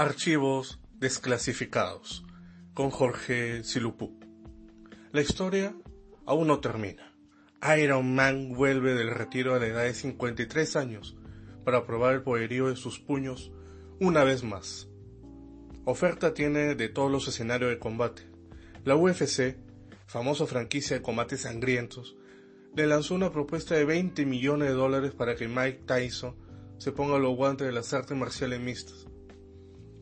Archivos 0.00 0.78
desclasificados 1.00 2.24
con 2.72 2.90
Jorge 2.90 3.64
Silupú. 3.64 4.16
La 5.10 5.22
historia 5.22 5.74
aún 6.24 6.46
no 6.46 6.60
termina. 6.60 7.12
Iron 7.76 8.14
Man 8.14 8.52
vuelve 8.52 8.94
del 8.94 9.10
retiro 9.10 9.56
a 9.56 9.58
la 9.58 9.66
edad 9.66 9.82
de 9.82 9.94
53 9.94 10.76
años 10.76 11.16
para 11.64 11.84
probar 11.84 12.14
el 12.14 12.22
poderío 12.22 12.68
de 12.68 12.76
sus 12.76 13.00
puños 13.00 13.50
una 13.98 14.22
vez 14.22 14.44
más. 14.44 14.88
Oferta 15.84 16.32
tiene 16.32 16.76
de 16.76 16.88
todos 16.88 17.10
los 17.10 17.26
escenarios 17.26 17.70
de 17.70 17.80
combate. 17.80 18.22
La 18.84 18.94
UFC, 18.94 19.56
famosa 20.06 20.46
franquicia 20.46 20.94
de 20.94 21.02
combates 21.02 21.40
sangrientos, 21.40 22.16
le 22.76 22.86
lanzó 22.86 23.16
una 23.16 23.32
propuesta 23.32 23.74
de 23.74 23.84
20 23.84 24.26
millones 24.26 24.68
de 24.68 24.74
dólares 24.74 25.10
para 25.10 25.34
que 25.34 25.48
Mike 25.48 25.82
Tyson 25.86 26.36
se 26.78 26.92
ponga 26.92 27.18
los 27.18 27.34
guantes 27.34 27.66
de 27.66 27.72
las 27.72 27.92
artes 27.92 28.16
marciales 28.16 28.60
mixtas. 28.60 29.08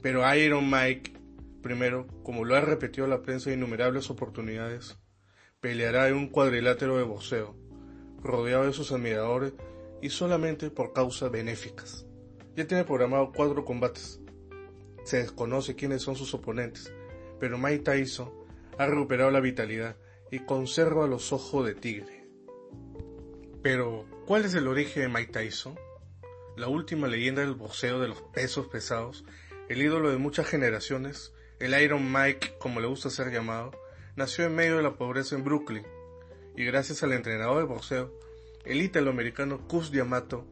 Pero 0.07 0.23
Iron 0.37 0.71
Mike, 0.71 1.15
primero, 1.63 2.07
como 2.23 2.45
lo 2.45 2.55
ha 2.55 2.61
repetido 2.61 3.09
la 3.09 3.23
prensa 3.23 3.51
en 3.51 3.59
innumerables 3.59 4.09
oportunidades, 4.09 4.97
peleará 5.61 6.07
en 6.07 6.15
un 6.15 6.29
cuadrilátero 6.29 6.97
de 6.97 7.03
boxeo, 7.03 7.57
rodeado 8.23 8.67
de 8.67 8.73
sus 8.73 8.93
admiradores 8.93 9.53
y 10.01 10.11
solamente 10.11 10.71
por 10.71 10.93
causas 10.93 11.33
benéficas. 11.33 12.07
Ya 12.55 12.69
tiene 12.69 12.85
programado 12.85 13.33
cuatro 13.35 13.65
combates. 13.65 14.21
Se 15.03 15.17
desconoce 15.17 15.75
quiénes 15.75 16.03
son 16.03 16.15
sus 16.15 16.33
oponentes, 16.35 16.95
pero 17.41 17.59
Mike 17.59 17.83
Tyson 17.83 18.31
ha 18.79 18.87
recuperado 18.87 19.33
la 19.33 19.41
vitalidad 19.41 19.97
y 20.31 20.39
conserva 20.39 21.09
los 21.09 21.33
ojos 21.33 21.67
de 21.67 21.75
tigre. 21.75 22.29
Pero, 23.61 24.07
¿cuál 24.25 24.45
es 24.45 24.55
el 24.55 24.69
origen 24.69 25.03
de 25.03 25.09
Mike 25.09 25.33
Tyson? 25.33 25.77
La 26.57 26.69
última 26.69 27.09
leyenda 27.09 27.43
del 27.43 27.55
boxeo 27.55 27.99
de 27.99 28.07
los 28.07 28.23
pesos 28.23 28.69
pesados 28.69 29.25
el 29.69 29.83
ídolo 29.83 30.11
de 30.11 30.17
muchas 30.17 30.47
generaciones, 30.47 31.33
el 31.59 31.81
Iron 31.81 32.13
Mike, 32.13 32.55
como 32.59 32.81
le 32.81 32.87
gusta 32.87 33.11
ser 33.11 33.33
llamado, 33.33 33.73
nació 34.15 34.45
en 34.45 34.55
medio 34.55 34.77
de 34.77 34.83
la 34.83 34.97
pobreza 34.97 35.35
en 35.35 35.45
Brooklyn, 35.45 35.85
y 36.57 36.65
gracias 36.65 37.03
al 37.03 37.13
entrenador 37.13 37.59
de 37.59 37.65
boxeo, 37.65 38.13
el 38.65 38.81
italoamericano 38.81 39.67
Cus 39.67 39.91
Diamato, 39.91 40.49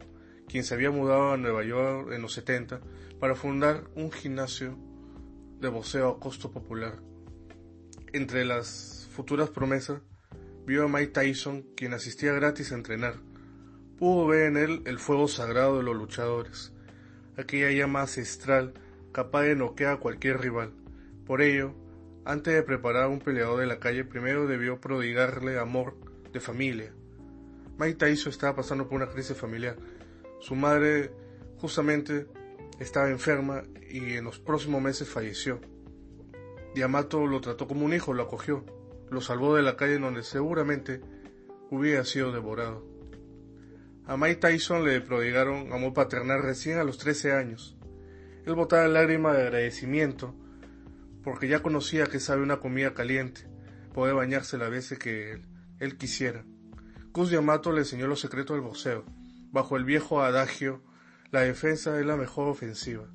quien 0.48 0.64
se 0.64 0.74
había 0.74 0.90
mudado 0.90 1.32
a 1.32 1.36
Nueva 1.36 1.64
York 1.64 2.12
en 2.12 2.22
los 2.22 2.32
70 2.34 2.80
para 3.20 3.34
fundar 3.34 3.84
un 3.94 4.10
gimnasio 4.10 4.76
de 5.60 5.68
boxeo 5.68 6.08
a 6.08 6.20
costo 6.20 6.50
popular. 6.50 6.98
Entre 8.12 8.44
las 8.44 9.08
futuras 9.12 9.50
promesas, 9.50 10.02
vio 10.66 10.84
a 10.84 10.88
Mike 10.88 11.12
Tyson, 11.12 11.62
quien 11.76 11.94
asistía 11.94 12.32
gratis 12.32 12.72
a 12.72 12.76
entrenar. 12.76 13.16
Pudo 13.98 14.26
ver 14.26 14.46
en 14.46 14.56
él 14.56 14.82
el 14.86 14.98
fuego 14.98 15.28
sagrado 15.28 15.78
de 15.78 15.84
los 15.84 15.96
luchadores, 15.96 16.72
aquella 17.36 17.70
llama 17.70 18.02
ancestral 18.02 18.74
capaz 19.14 19.44
de 19.44 19.56
noquear 19.56 19.94
a 19.94 20.00
cualquier 20.00 20.40
rival. 20.40 20.74
Por 21.24 21.40
ello, 21.40 21.72
antes 22.26 22.52
de 22.52 22.62
preparar 22.62 23.04
a 23.04 23.08
un 23.08 23.20
peleador 23.20 23.60
de 23.60 23.66
la 23.66 23.78
calle, 23.78 24.04
primero 24.04 24.46
debió 24.46 24.80
prodigarle 24.80 25.58
amor 25.58 25.96
de 26.32 26.40
familia. 26.40 26.92
Mike 27.78 27.94
Tyson 27.94 28.30
estaba 28.30 28.56
pasando 28.56 28.88
por 28.88 28.96
una 28.96 29.08
crisis 29.08 29.36
familiar. 29.36 29.76
Su 30.40 30.56
madre 30.56 31.12
justamente 31.58 32.26
estaba 32.80 33.08
enferma 33.08 33.62
y 33.88 34.14
en 34.14 34.24
los 34.24 34.40
próximos 34.40 34.82
meses 34.82 35.08
falleció. 35.08 35.60
Yamato 36.74 37.26
lo 37.26 37.40
trató 37.40 37.68
como 37.68 37.86
un 37.86 37.94
hijo, 37.94 38.12
lo 38.12 38.24
acogió, 38.24 38.64
lo 39.10 39.20
salvó 39.20 39.54
de 39.54 39.62
la 39.62 39.76
calle 39.76 39.98
donde 39.98 40.24
seguramente 40.24 41.00
hubiera 41.70 42.04
sido 42.04 42.32
devorado. 42.32 42.84
A 44.06 44.16
Mike 44.16 44.36
Tyson 44.36 44.84
le 44.84 45.00
prodigaron 45.00 45.72
amor 45.72 45.94
paternal 45.94 46.42
recién 46.42 46.78
a 46.78 46.84
los 46.84 46.98
13 46.98 47.32
años. 47.32 47.73
Él 48.46 48.54
botaba 48.54 48.86
lágrimas 48.88 49.36
de 49.36 49.42
agradecimiento, 49.42 50.34
porque 51.22 51.48
ya 51.48 51.62
conocía 51.62 52.06
que 52.06 52.20
sabe 52.20 52.42
una 52.42 52.58
comida 52.60 52.92
caliente, 52.92 53.46
puede 53.94 54.12
bañarse 54.12 54.58
las 54.58 54.70
veces 54.70 54.98
que 54.98 55.40
él, 55.78 55.96
quisiera. 55.96 56.44
Cus 57.12 57.30
Yamato 57.30 57.72
le 57.72 57.80
enseñó 57.80 58.06
los 58.06 58.20
secretos 58.20 58.56
del 58.56 58.64
boxeo. 58.64 59.04
Bajo 59.50 59.76
el 59.76 59.84
viejo 59.84 60.20
adagio, 60.20 60.82
la 61.30 61.40
defensa 61.40 61.98
es 61.98 62.04
la 62.04 62.16
mejor 62.16 62.48
ofensiva. 62.48 63.08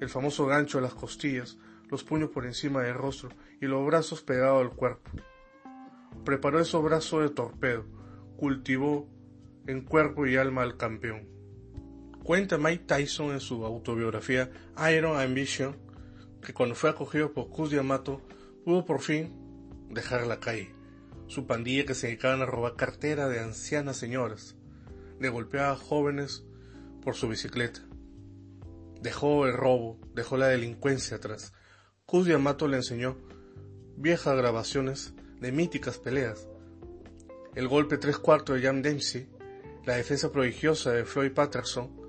El 0.00 0.08
famoso 0.08 0.46
gancho 0.46 0.78
a 0.78 0.80
las 0.80 0.94
costillas, 0.94 1.58
los 1.90 2.02
puños 2.02 2.30
por 2.30 2.46
encima 2.46 2.82
del 2.82 2.94
rostro 2.94 3.28
y 3.60 3.66
los 3.66 3.84
brazos 3.84 4.22
pegados 4.22 4.62
al 4.62 4.74
cuerpo. 4.74 5.10
Preparó 6.24 6.60
esos 6.60 6.82
brazos 6.82 7.22
de 7.22 7.30
torpedo, 7.30 7.84
cultivó 8.38 9.08
en 9.66 9.82
cuerpo 9.82 10.26
y 10.26 10.36
alma 10.36 10.62
al 10.62 10.76
campeón. 10.76 11.33
Cuenta 12.24 12.56
Mike 12.56 12.84
Tyson 12.86 13.32
en 13.32 13.40
su 13.40 13.66
autobiografía 13.66 14.50
Iron 14.90 15.20
Ambition 15.20 15.76
que 16.40 16.54
cuando 16.54 16.74
fue 16.74 16.88
acogido 16.88 17.34
por 17.34 17.50
Cus 17.50 17.70
Yamato 17.70 18.22
pudo 18.64 18.86
por 18.86 19.02
fin 19.02 19.30
dejar 19.90 20.26
la 20.26 20.40
calle. 20.40 20.74
Su 21.26 21.46
pandilla 21.46 21.84
que 21.84 21.94
se 21.94 22.06
dedicaban 22.06 22.40
a 22.40 22.46
robar 22.46 22.76
cartera 22.76 23.28
de 23.28 23.40
ancianas 23.40 23.98
señoras, 23.98 24.56
de 25.20 25.28
golpear 25.28 25.72
a 25.72 25.76
jóvenes 25.76 26.46
por 27.02 27.14
su 27.14 27.28
bicicleta. 27.28 27.82
Dejó 29.02 29.44
el 29.46 29.52
robo, 29.52 30.00
dejó 30.14 30.38
la 30.38 30.48
delincuencia 30.48 31.18
atrás. 31.18 31.52
Cus 32.06 32.26
Yamato 32.26 32.68
le 32.68 32.78
enseñó 32.78 33.18
viejas 33.98 34.34
grabaciones 34.34 35.12
de 35.42 35.52
míticas 35.52 35.98
peleas. 35.98 36.48
El 37.54 37.68
golpe 37.68 37.98
tres 37.98 38.16
cuartos 38.16 38.56
de 38.56 38.62
Jam 38.62 38.80
Dempsey, 38.80 39.28
la 39.84 39.96
defensa 39.96 40.32
prodigiosa 40.32 40.90
de 40.92 41.04
Floyd 41.04 41.32
Patterson, 41.32 42.03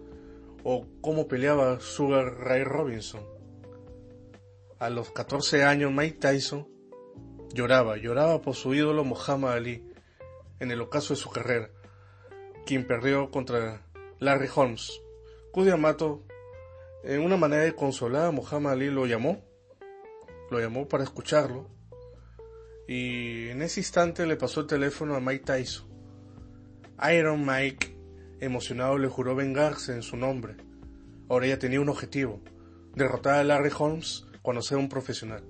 o 0.68 0.88
cómo 1.00 1.28
peleaba 1.28 1.80
Sugar 1.80 2.40
Ray 2.40 2.64
Robinson. 2.64 3.22
A 4.80 4.90
los 4.90 5.12
14 5.12 5.64
años 5.64 5.92
Mike 5.92 6.18
Tyson 6.20 6.68
lloraba, 7.54 7.98
lloraba 7.98 8.42
por 8.42 8.56
su 8.56 8.74
ídolo 8.74 9.04
Muhammad 9.04 9.54
Ali 9.54 9.88
en 10.60 10.72
el 10.72 10.82
ocaso 10.82 11.14
de 11.14 11.20
su 11.20 11.30
carrera, 11.30 11.70
quien 12.66 12.88
perdió 12.88 13.30
contra 13.30 13.86
Larry 14.18 14.50
Holmes. 14.54 15.00
Cudi 15.52 15.70
Amato, 15.70 16.24
en 17.04 17.22
una 17.22 17.38
manera 17.38 17.64
de 17.64 17.76
consolar 17.76 18.26
a 18.26 18.32
Muhammad 18.32 18.74
Ali, 18.74 18.90
lo 18.90 19.06
llamó, 19.06 19.46
lo 20.50 20.60
llamó 20.60 20.88
para 20.88 21.04
escucharlo, 21.04 21.70
y 22.88 23.50
en 23.50 23.62
ese 23.62 23.82
instante 23.82 24.26
le 24.26 24.36
pasó 24.36 24.62
el 24.62 24.68
teléfono 24.68 25.16
a 25.16 25.20
Mike 25.20 25.46
Tyson. 25.46 25.88
Iron 27.08 27.46
Mike 27.46 27.95
Emocionado 28.40 28.98
le 28.98 29.08
juró 29.08 29.34
vengarse 29.34 29.94
en 29.94 30.02
su 30.02 30.18
nombre. 30.18 30.58
Ahora 31.30 31.46
ella 31.46 31.60
tenía 31.60 31.80
un 31.80 31.88
objetivo, 31.88 32.42
derrotar 32.94 33.36
a 33.36 33.44
Larry 33.46 33.72
Holmes 33.78 34.26
cuando 34.42 34.62
sea 34.62 34.78
un 34.78 34.90
profesional. 34.90 35.44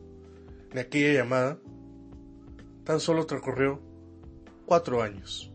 De 0.71 0.81
aquella 0.81 1.13
llamada, 1.13 1.57
tan 2.83 2.99
solo 2.99 3.25
transcurrió 3.25 3.81
cuatro 4.67 5.01
años. 5.01 5.51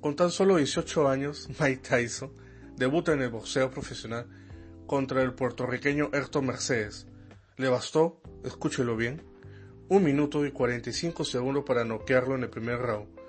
Con 0.00 0.16
tan 0.16 0.30
solo 0.30 0.56
18 0.56 1.06
años, 1.06 1.48
Mike 1.60 1.88
Tyson 1.88 2.32
debuta 2.76 3.12
en 3.12 3.20
el 3.20 3.30
boxeo 3.30 3.70
profesional 3.70 4.26
contra 4.86 5.22
el 5.22 5.34
puertorriqueño 5.34 6.08
Ayrton 6.14 6.46
Mercedes. 6.46 7.06
Le 7.58 7.68
bastó, 7.68 8.22
escúchelo 8.42 8.96
bien, 8.96 9.22
un 9.88 10.02
minuto 10.02 10.46
y 10.46 10.50
45 10.50 11.24
segundos 11.24 11.64
para 11.64 11.84
noquearlo 11.84 12.34
en 12.34 12.44
el 12.44 12.50
primer 12.50 12.78
round 12.78 13.21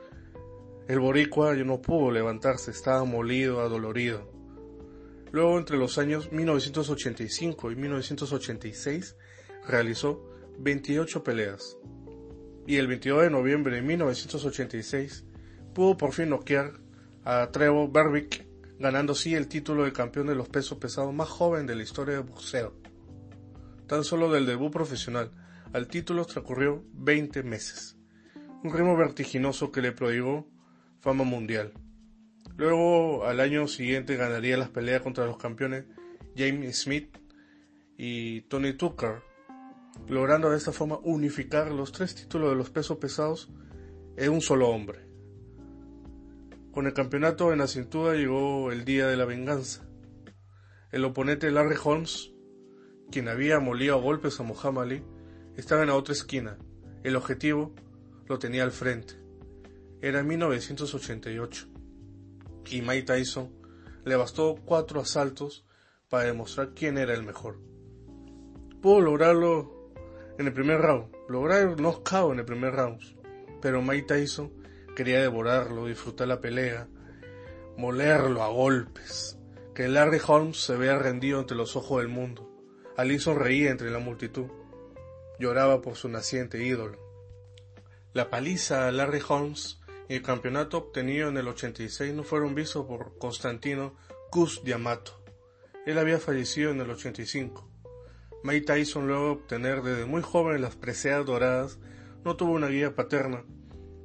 el 0.88 1.00
boricua 1.00 1.56
no 1.56 1.82
pudo 1.82 2.12
levantarse, 2.12 2.72
estaba 2.72 3.06
molido, 3.06 3.62
adolorido. 3.62 4.30
Luego, 5.32 5.58
entre 5.58 5.78
los 5.78 5.98
años 5.98 6.32
1985 6.32 7.72
y 7.72 7.76
1986, 7.76 9.16
realizó 9.68 10.30
28 10.60 11.24
peleas. 11.24 11.78
Y 12.68 12.78
el 12.78 12.88
22 12.88 13.24
de 13.24 13.30
noviembre 13.30 13.76
de 13.76 13.82
1986, 13.82 15.26
pudo 15.74 15.98
por 15.98 16.14
fin 16.14 16.30
noquear 16.30 16.74
a 17.26 17.50
Trevor 17.52 17.92
Berbick, 17.92 18.46
ganando 18.78 19.14
así 19.14 19.34
el 19.34 19.48
título 19.48 19.86
de 19.86 19.94
campeón 19.94 20.28
de 20.28 20.36
los 20.36 20.50
pesos 20.50 20.78
pesados 20.78 21.14
más 21.14 21.30
joven 21.30 21.66
de 21.66 21.76
la 21.76 21.84
historia 21.84 22.16
del 22.16 22.26
boxeo. 22.26 22.74
Tan 23.88 24.04
solo 24.04 24.32
del 24.32 24.46
debut 24.46 24.72
profesional 24.72 25.32
al 25.74 25.88
título 25.88 26.26
transcurrió 26.26 26.84
20 26.94 27.44
meses. 27.44 27.98
Un 28.64 28.72
ritmo 28.72 28.96
vertiginoso 28.96 29.72
que 29.72 29.82
le 29.82 29.92
prodigó 29.92 30.48
fama 31.04 31.26
mundial. 31.26 31.74
Luego, 32.56 33.26
al 33.26 33.42
año 33.42 33.68
siguiente, 33.68 34.16
ganaría 34.16 34.56
las 34.56 34.70
peleas 34.70 35.02
contra 35.02 35.26
los 35.26 35.38
campeones 35.38 35.84
James 36.38 36.80
Smith 36.80 37.18
y 37.98 38.42
Tony 38.44 38.72
Tucker, 38.72 39.22
logrando 40.08 40.50
de 40.50 40.56
esta 40.56 40.72
forma 40.72 41.00
unificar 41.04 41.74
los 41.74 41.92
tres 41.92 42.16
títulos 42.16 42.52
de 42.52 42.56
los 42.56 42.70
pesos 42.70 43.00
pesados 43.00 43.52
en 44.16 44.32
un 44.32 44.40
solo 44.40 44.70
hombre. 44.70 45.06
Con 46.72 46.88
el 46.88 46.94
campeonato 46.94 47.52
en 47.52 47.60
la 47.60 47.68
cintura 47.68 48.14
llegó 48.14 48.72
el 48.72 48.86
día 48.86 49.06
de 49.08 49.18
la 49.18 49.26
venganza. 49.26 49.86
El 50.94 51.04
oponente 51.04 51.52
Larry 51.52 51.76
Holmes, 51.84 52.32
quien 53.12 53.28
había 53.28 53.60
molido 53.60 53.96
a 53.96 54.02
golpes 54.02 54.40
a 54.40 54.44
Muhammad 54.44 54.86
Ali, 54.86 55.04
estaba 55.58 55.82
en 55.82 55.90
la 55.90 55.96
otra 55.96 56.14
esquina. 56.14 56.58
El 57.04 57.18
objetivo 57.18 57.76
lo 58.26 58.40
tenía 58.40 58.64
al 58.64 58.72
frente. 58.72 59.23
Era 60.04 60.22
1988 60.22 61.68
y 62.70 62.82
Mike 62.82 63.04
Tyson 63.04 63.54
le 64.04 64.18
bastó 64.18 64.58
cuatro 64.66 65.00
asaltos 65.00 65.66
para 66.10 66.26
demostrar 66.26 66.74
quién 66.74 66.98
era 66.98 67.14
el 67.14 67.24
mejor. 67.24 67.62
Pudo 68.82 69.00
lograrlo 69.00 69.94
en 70.38 70.48
el 70.48 70.52
primer 70.52 70.82
round, 70.82 71.10
lograr 71.30 71.62
el 71.62 71.78
knockout 71.78 72.34
en 72.34 72.40
el 72.40 72.46
primer 72.46 72.74
round, 72.74 73.00
pero 73.62 73.82
Mike 73.82 74.08
Tyson 74.08 74.52
quería 74.94 75.22
devorarlo, 75.22 75.86
disfrutar 75.86 76.28
la 76.28 76.42
pelea, 76.42 76.90
molerlo 77.78 78.44
a 78.44 78.50
golpes, 78.50 79.40
que 79.74 79.88
Larry 79.88 80.20
Holmes 80.28 80.58
se 80.58 80.76
vea 80.76 81.00
rendido 81.00 81.40
ante 81.40 81.56
los 81.56 81.78
ojos 81.78 82.00
del 82.00 82.10
mundo. 82.10 82.52
Ali 82.98 83.20
sonreía 83.20 83.72
entre 83.72 83.90
la 83.90 84.00
multitud, 84.00 84.48
lloraba 85.40 85.82
por 85.82 85.96
su 85.96 86.10
naciente 86.10 86.62
ídolo. 86.62 87.00
La 88.12 88.30
paliza 88.30 88.86
a 88.86 88.92
Larry 88.92 89.22
Holmes 89.26 89.80
el 90.16 90.22
campeonato 90.22 90.78
obtenido 90.78 91.30
en 91.30 91.38
el 91.38 91.48
86 91.48 92.14
no 92.14 92.24
fueron 92.24 92.54
vistos 92.54 92.86
por 92.86 93.18
Constantino 93.18 93.96
Cus 94.30 94.62
Yamato. 94.64 95.24
Él 95.86 95.98
había 95.98 96.20
fallecido 96.20 96.72
en 96.72 96.82
el 96.82 96.90
85. 96.92 97.68
Mike 98.44 98.66
Tyson, 98.66 99.08
luego 99.08 99.26
de 99.26 99.32
obtener 99.32 99.82
desde 99.82 100.06
muy 100.06 100.22
joven 100.22 100.62
las 100.62 100.76
preseas 100.76 101.26
doradas, 101.26 101.80
no 102.24 102.36
tuvo 102.36 102.52
una 102.52 102.68
guía 102.68 102.96
paterna. 102.96 103.44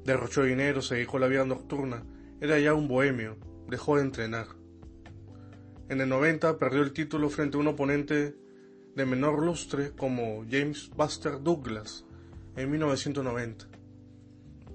Derrochó 0.03 0.43
dinero, 0.43 0.81
se 0.81 0.95
dedicó 0.95 1.17
a 1.17 1.19
la 1.21 1.27
vida 1.27 1.45
nocturna, 1.45 2.03
era 2.41 2.57
ya 2.57 2.73
un 2.73 2.87
bohemio, 2.87 3.37
dejó 3.67 3.97
de 3.97 4.03
entrenar. 4.03 4.47
En 5.89 6.01
el 6.01 6.09
90 6.09 6.57
perdió 6.57 6.81
el 6.81 6.93
título 6.93 7.29
frente 7.29 7.57
a 7.57 7.59
un 7.59 7.67
oponente 7.67 8.35
de 8.95 9.05
menor 9.05 9.45
lustre 9.45 9.91
como 9.91 10.43
James 10.49 10.89
Buster 10.95 11.41
Douglas 11.43 12.05
en 12.55 12.71
1990. 12.71 13.78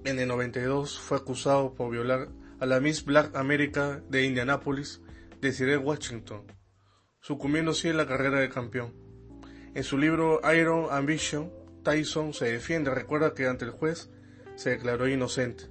En 0.05 0.19
el 0.19 0.27
92 0.27 0.99
fue 0.99 1.17
acusado 1.17 1.73
por 1.73 1.89
violar 1.89 2.29
a 2.59 2.67
la 2.67 2.79
Miss 2.79 3.03
Black 3.05 3.35
America 3.35 4.03
de 4.07 4.23
Indianapolis, 4.23 5.01
Desiree 5.41 5.77
Washington, 5.77 6.43
sucumbiendo 7.21 7.71
así 7.71 7.87
en 7.87 7.97
la 7.97 8.05
carrera 8.05 8.39
de 8.39 8.49
campeón. 8.49 8.93
En 9.73 9.83
su 9.83 9.97
libro 9.97 10.41
Iron 10.55 10.89
Ambition, 10.91 11.51
Tyson 11.83 12.35
se 12.35 12.51
defiende, 12.51 12.93
recuerda 12.93 13.33
que 13.33 13.47
ante 13.47 13.65
el 13.65 13.71
juez 13.71 14.11
se 14.53 14.69
declaró 14.69 15.07
inocente, 15.07 15.63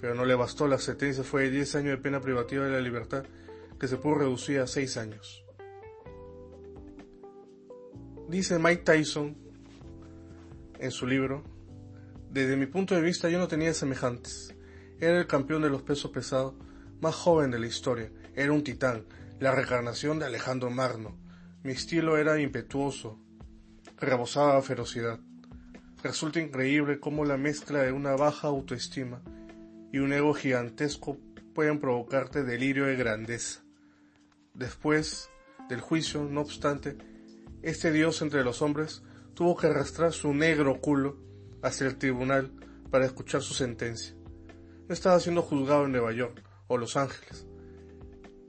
pero 0.00 0.14
no 0.14 0.24
le 0.24 0.34
bastó, 0.34 0.66
la 0.66 0.78
sentencia 0.78 1.22
fue 1.22 1.42
de 1.42 1.50
10 1.50 1.74
años 1.74 1.90
de 1.90 2.02
pena 2.02 2.22
privativa 2.22 2.64
de 2.64 2.72
la 2.72 2.80
libertad 2.80 3.26
que 3.78 3.86
se 3.86 3.98
pudo 3.98 4.14
reducir 4.14 4.60
a 4.60 4.66
6 4.66 4.96
años. 4.96 5.44
Dice 8.30 8.58
Mike 8.58 8.82
Tyson 8.82 9.36
en 10.78 10.90
su 10.90 11.06
libro, 11.06 11.57
desde 12.30 12.56
mi 12.56 12.66
punto 12.66 12.94
de 12.94 13.00
vista 13.00 13.30
yo 13.30 13.38
no 13.38 13.48
tenía 13.48 13.72
semejantes. 13.72 14.54
Era 15.00 15.18
el 15.18 15.26
campeón 15.26 15.62
de 15.62 15.70
los 15.70 15.82
pesos 15.82 16.10
pesados 16.10 16.54
más 17.00 17.14
joven 17.14 17.50
de 17.50 17.58
la 17.58 17.66
historia. 17.66 18.10
Era 18.34 18.52
un 18.52 18.62
titán, 18.62 19.06
la 19.40 19.52
reencarnación 19.52 20.18
de 20.18 20.26
Alejandro 20.26 20.70
Magno. 20.70 21.16
Mi 21.62 21.72
estilo 21.72 22.18
era 22.18 22.40
impetuoso, 22.40 23.18
rebosaba 23.96 24.60
ferocidad. 24.62 25.20
Resulta 26.02 26.40
increíble 26.40 27.00
cómo 27.00 27.24
la 27.24 27.36
mezcla 27.36 27.82
de 27.82 27.92
una 27.92 28.14
baja 28.14 28.48
autoestima 28.48 29.22
y 29.92 29.98
un 29.98 30.12
ego 30.12 30.34
gigantesco 30.34 31.18
pueden 31.54 31.80
provocarte 31.80 32.44
delirio 32.44 32.84
de 32.84 32.96
grandeza. 32.96 33.64
Después 34.54 35.30
del 35.68 35.80
juicio, 35.80 36.24
no 36.24 36.42
obstante, 36.42 36.96
este 37.62 37.90
dios 37.90 38.22
entre 38.22 38.44
los 38.44 38.62
hombres 38.62 39.02
tuvo 39.34 39.56
que 39.56 39.68
arrastrar 39.68 40.12
su 40.12 40.34
negro 40.34 40.80
culo 40.80 41.27
hacia 41.62 41.86
el 41.86 41.98
tribunal 41.98 42.52
para 42.90 43.06
escuchar 43.06 43.42
su 43.42 43.54
sentencia. 43.54 44.14
No 44.88 44.94
estaba 44.94 45.20
siendo 45.20 45.42
juzgado 45.42 45.84
en 45.84 45.92
Nueva 45.92 46.12
York 46.12 46.42
o 46.66 46.78
Los 46.78 46.96
Ángeles. 46.96 47.46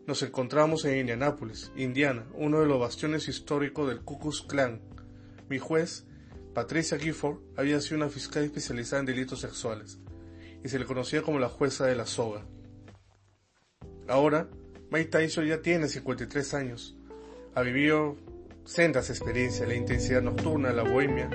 Nos 0.07 0.23
encontramos 0.23 0.85
en 0.85 0.97
Indianápolis, 0.97 1.71
Indiana, 1.75 2.25
uno 2.33 2.61
de 2.61 2.65
los 2.65 2.79
bastiones 2.79 3.27
históricos 3.27 3.87
del 3.89 4.01
Ku 4.01 4.19
Klux 4.19 4.41
Klan. 4.41 4.81
Mi 5.49 5.59
juez, 5.59 6.05
Patricia 6.53 6.97
Gifford, 6.97 7.39
había 7.57 7.79
sido 7.81 7.97
una 7.97 8.09
fiscal 8.09 8.43
especializada 8.43 9.01
en 9.01 9.05
delitos 9.05 9.41
sexuales 9.41 9.99
y 10.63 10.69
se 10.69 10.79
le 10.79 10.85
conocía 10.85 11.21
como 11.21 11.39
la 11.39 11.49
jueza 11.49 11.85
de 11.85 11.95
la 11.95 12.05
soga. 12.05 12.45
Ahora, 14.07 14.49
Mike 14.91 15.09
Tyson 15.09 15.45
ya 15.45 15.61
tiene 15.61 15.87
53 15.87 16.53
años. 16.55 16.97
Ha 17.53 17.61
vivido 17.61 18.17
sendas 18.65 19.09
experiencias, 19.09 19.67
la 19.67 19.75
intensidad 19.75 20.21
nocturna, 20.21 20.71
la 20.71 20.83
bohemia, 20.83 21.29